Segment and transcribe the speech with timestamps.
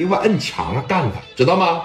[0.00, 1.82] 给我摁墙上干他，知道吗？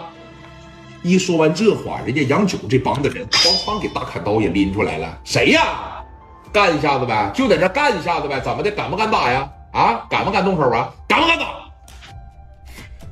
[1.03, 5.19] 一说完这话，人家杨九这帮子人哐哐给大砍刀也拎出来了。
[5.25, 6.01] 谁呀？
[6.49, 8.71] 干一下子呗，就在这干一下子呗，怎么的？
[8.71, 9.51] 敢不敢打呀？
[9.73, 10.89] 啊，敢不敢动手啊？
[11.09, 11.45] 敢不敢打？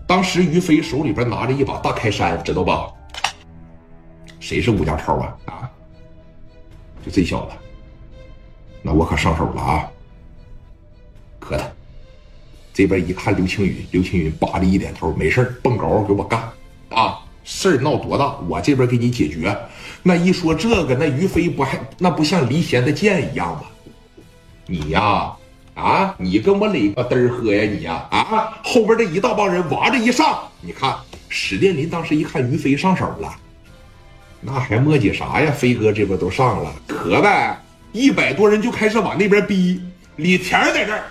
[0.07, 2.89] 当时于飞手里边拿着一把大开山，知道吧？
[4.39, 5.35] 谁是吴家超啊？
[5.47, 5.69] 啊，
[7.05, 7.51] 就这小子。
[8.81, 9.91] 那我可上手了啊！
[11.41, 11.65] 可他
[12.73, 16.41] 这边一看刘青云，刘青云叭的一点头，没事蹦高给我干
[16.89, 17.19] 啊！
[17.43, 19.55] 事儿闹多大，我这边给你解决。
[20.01, 23.63] 那一说这个，那于飞不还那不像离弦的箭一样吗？
[24.65, 25.31] 你呀，
[25.75, 30.95] 啊，你跟我磊个嘚儿喝呀，你呀，啊，后边这一大帮人哇着一上，你看
[31.29, 33.35] 史殿林当时一看于飞上手了，
[34.39, 35.51] 那还磨叽啥呀？
[35.51, 37.61] 飞哥这边都上了，可呗，
[37.91, 39.81] 一百多人就开始往那边逼。
[40.15, 41.03] 李田在这儿，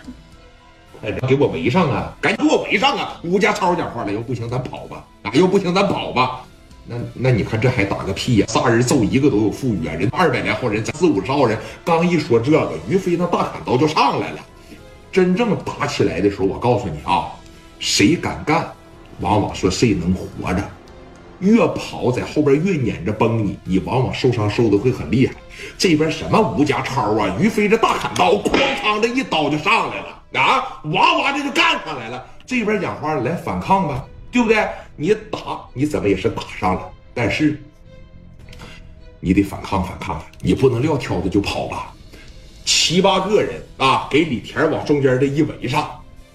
[1.03, 2.15] 哎给我围上啊！
[2.21, 3.21] 赶紧给我围上啊！
[3.25, 6.43] 吴家超讲话了，要不行咱跑吧，啊，要不行咱跑吧。
[6.87, 8.47] 那那你看这还打个屁呀！
[8.49, 14.39] 仨人揍一个都有富裕啊，人二百来号人，四五十号人，刚一说这个，于飞那大砍刀就上来了。
[15.11, 17.33] 真正打起来的时候，我告诉你啊，
[17.79, 18.73] 谁敢干，
[19.21, 20.63] 往往说谁能活着。
[21.41, 25.35] 越跑在后边越撵着崩你，你往往受伤受的会很厉害。
[25.77, 28.53] 这边什么吴家超啊，于飞这大砍刀，哐
[28.85, 32.27] 当的一刀就上来了啊，哇哇的就干上来了。
[32.47, 34.67] 这边讲话来反抗吧，对不对？
[34.97, 37.61] 你打你怎么也是打上了，但是
[39.21, 41.95] 你得反抗反抗，你不能撂挑子就跑吧。
[42.65, 45.91] 七八个人啊，给李田往中间这一围上，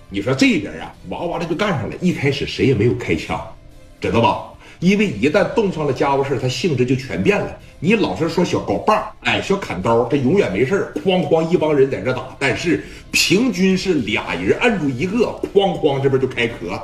[0.09, 1.95] 你说这边啊，哇哇的就干上来。
[2.01, 3.39] 一开始谁也没有开枪，
[4.01, 4.43] 知道吧？
[4.79, 7.59] 因为一旦动上了家伙事他性质就全变了。
[7.79, 16.81] 你老是说小镐把哎，小砍刀，这永远没事哐哐一帮人在这打，但是平均是俩人按住一个，哐哐这边就开壳。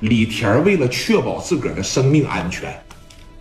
[0.00, 2.74] 李田为了确保自个儿的生命安全，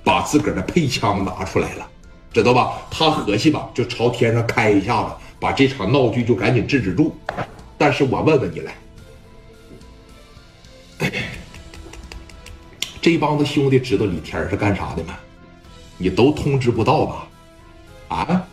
[0.04, 1.88] 把自个儿的配枪拿出来了，
[2.32, 2.80] 知道吧？
[2.92, 5.10] 他合计吧，就朝天上开一下子，
[5.40, 7.16] 把这场闹剧就赶紧制止住。
[7.76, 8.76] 但是我问问你来。
[13.02, 15.18] 这帮子兄弟知道李天是干啥的吗？
[16.04, 17.28] 你都通知不到吧？
[18.10, 18.46] 啊，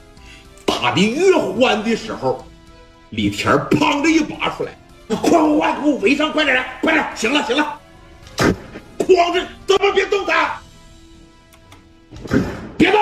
[0.65, 2.47] 打的越欢的时候，
[3.09, 4.71] 李天砰的一拔出来，
[5.09, 7.77] 快快快，给我围上，快点快点，行了行了，
[9.01, 10.61] 哐着，他妈别动他，
[12.79, 13.01] 别动，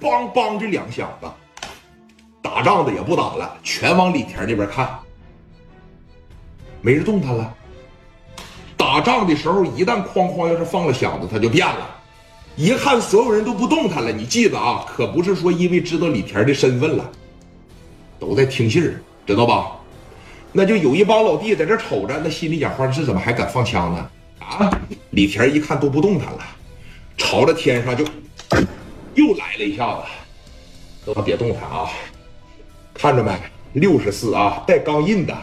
[0.00, 1.26] 梆梆这两响子，
[2.40, 4.96] 打仗的也不打了，全往李田那边看，
[6.80, 7.52] 没人动他了。
[8.76, 11.90] 打仗的时候，一旦哐哐要是放了响子，他就变了。
[12.56, 17.10] 一看所有人都不动弹了，你记得啊，可不是说因为知道李田的身份了，
[18.18, 19.72] 都在听信儿，知道吧？
[20.52, 24.08] 那就有一帮老弟在这瞅着，那心里讲话这怎么还敢放枪呢？
[24.38, 24.70] 啊！
[25.10, 26.38] 李田一看都不动弹了，
[27.16, 28.04] 朝着天上就
[29.14, 31.90] 又来了一下子，都别动弹啊！
[32.92, 33.32] 看着没？
[33.72, 35.36] 六十四啊，带钢印的。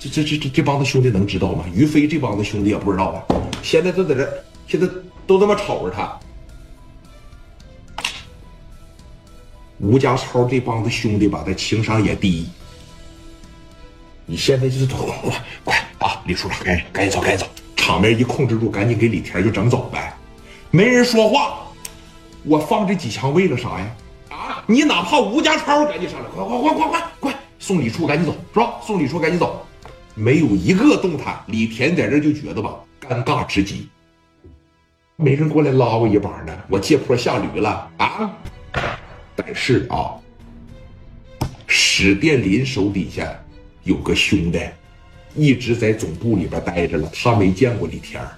[0.00, 1.64] 这这这这这帮子兄弟能知道吗？
[1.72, 3.22] 于飞这帮子兄弟也不知道啊？
[3.62, 4.88] 现在都在这，现在
[5.26, 6.18] 都这么瞅着他。
[9.78, 12.48] 吴家超这帮子兄弟吧，他情商也低。
[14.24, 16.22] 你现在就是快快啊！
[16.26, 17.52] 李处长，赶紧赶紧走，赶紧走！
[17.76, 20.16] 场面一控制住，赶紧给李田就整走呗。
[20.70, 21.58] 没人说话，
[22.44, 23.96] 我放这几枪为了啥呀？
[24.30, 24.64] 啊！
[24.66, 28.80] 你哪怕吴家超赶紧上来，快快快快快快送李处赶紧走，是吧？
[28.86, 29.66] 送李处赶紧走。
[30.14, 32.76] 没有一个动弹，李田在这就觉得吧，
[33.06, 33.88] 尴尬之极。
[35.16, 38.32] 没人过来拉我一把呢，我借坡下驴了啊！
[39.36, 40.14] 但是啊，
[41.68, 43.32] 史殿林手底下
[43.84, 44.60] 有个兄弟，
[45.36, 48.28] 一直在总部里边待着了，他没见过李天儿